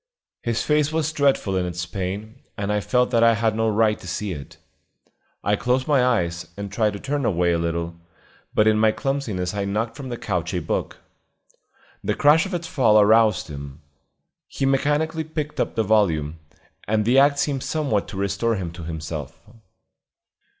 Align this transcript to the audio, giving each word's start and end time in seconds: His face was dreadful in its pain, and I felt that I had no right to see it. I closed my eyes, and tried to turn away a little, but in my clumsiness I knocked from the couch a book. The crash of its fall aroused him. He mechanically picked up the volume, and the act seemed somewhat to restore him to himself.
His 0.41 0.63
face 0.63 0.91
was 0.91 1.13
dreadful 1.13 1.55
in 1.55 1.63
its 1.67 1.85
pain, 1.85 2.41
and 2.57 2.73
I 2.73 2.79
felt 2.79 3.11
that 3.11 3.23
I 3.23 3.35
had 3.35 3.55
no 3.55 3.69
right 3.69 3.99
to 3.99 4.07
see 4.07 4.31
it. 4.31 4.57
I 5.43 5.55
closed 5.55 5.87
my 5.87 6.03
eyes, 6.03 6.47
and 6.57 6.71
tried 6.71 6.93
to 6.93 6.99
turn 6.99 7.23
away 7.23 7.51
a 7.51 7.59
little, 7.59 7.97
but 8.55 8.65
in 8.65 8.79
my 8.79 8.91
clumsiness 8.93 9.53
I 9.53 9.65
knocked 9.65 9.95
from 9.95 10.09
the 10.09 10.17
couch 10.17 10.55
a 10.55 10.59
book. 10.59 10.97
The 12.03 12.15
crash 12.15 12.47
of 12.47 12.55
its 12.55 12.65
fall 12.65 12.99
aroused 12.99 13.47
him. 13.49 13.83
He 14.47 14.65
mechanically 14.65 15.23
picked 15.23 15.59
up 15.59 15.75
the 15.75 15.83
volume, 15.83 16.39
and 16.87 17.05
the 17.05 17.19
act 17.19 17.37
seemed 17.37 17.61
somewhat 17.61 18.07
to 18.07 18.17
restore 18.17 18.55
him 18.55 18.71
to 18.71 18.81
himself. 18.83 19.39